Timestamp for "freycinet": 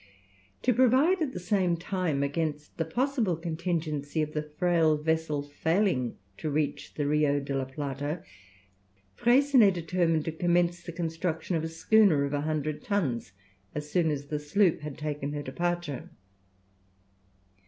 9.13-9.75